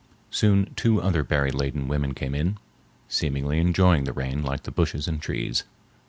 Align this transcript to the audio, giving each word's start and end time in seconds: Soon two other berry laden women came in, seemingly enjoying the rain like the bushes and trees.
Soon 0.31 0.73
two 0.75 0.99
other 0.99 1.21
berry 1.23 1.51
laden 1.51 1.87
women 1.87 2.15
came 2.15 2.33
in, 2.33 2.57
seemingly 3.07 3.59
enjoying 3.59 4.05
the 4.05 4.13
rain 4.13 4.41
like 4.41 4.63
the 4.63 4.71
bushes 4.71 5.07
and 5.07 5.21
trees. 5.21 5.63